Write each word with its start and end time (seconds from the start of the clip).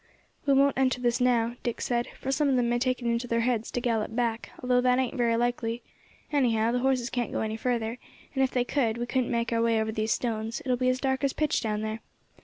"We 0.47 0.55
won't 0.55 0.79
enter 0.79 0.99
this 0.99 1.21
now," 1.21 1.57
Dick 1.61 1.79
said, 1.79 2.07
"for 2.19 2.31
some 2.31 2.49
of 2.49 2.55
them 2.55 2.69
may 2.69 2.79
take 2.79 3.03
it 3.03 3.05
into 3.05 3.27
their 3.27 3.41
heads 3.41 3.69
to 3.69 3.79
gallop 3.79 4.15
back, 4.15 4.49
although 4.59 4.81
that 4.81 4.97
ain't 4.97 5.13
very 5.13 5.37
likely. 5.37 5.83
Anyhow 6.31 6.71
the 6.71 6.79
horses 6.79 7.11
can't 7.11 7.31
go 7.31 7.41
any 7.41 7.55
further, 7.55 7.99
and 8.33 8.41
if 8.43 8.49
they 8.49 8.63
could, 8.65 8.97
we 8.97 9.05
couldn't 9.05 9.29
make 9.29 9.53
our 9.53 9.61
way 9.61 9.79
over 9.79 9.91
these 9.91 10.11
stones; 10.11 10.59
it'll 10.65 10.75
be 10.75 10.89
as 10.89 10.99
dark 10.99 11.23
as 11.23 11.33
pitch 11.33 11.61
down 11.61 11.81
there. 11.81 11.99